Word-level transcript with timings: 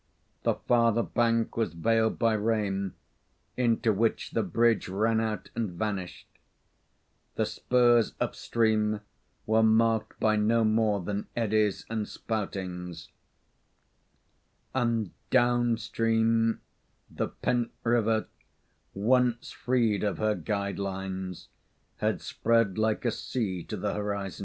The 0.41 0.55
farther 0.55 1.03
bank 1.03 1.55
was 1.55 1.73
veiled 1.73 2.17
by 2.17 2.33
rain, 2.33 2.95
into 3.55 3.93
which 3.93 4.31
the 4.31 4.41
bridge 4.41 4.89
ran 4.89 5.19
out 5.19 5.51
and 5.53 5.69
vanished; 5.73 6.25
the 7.35 7.45
spurs 7.45 8.15
up 8.19 8.33
stream 8.33 9.01
were 9.45 9.61
marked 9.61 10.19
by 10.19 10.37
no 10.37 10.63
more 10.63 11.01
than 11.01 11.27
eddies 11.35 11.85
and 11.87 12.07
spoutings, 12.07 13.09
and 14.73 15.11
down 15.29 15.77
stream 15.77 16.61
the 17.11 17.27
pent 17.27 17.69
river, 17.83 18.25
once 18.95 19.51
freed 19.51 20.03
of 20.03 20.17
her 20.17 20.33
guide 20.33 20.79
lines, 20.79 21.47
had 21.97 22.21
spread 22.21 22.75
like 22.79 23.05
a 23.05 23.11
sea 23.11 23.63
to 23.65 23.77
the 23.77 23.93
horizon. 23.93 24.39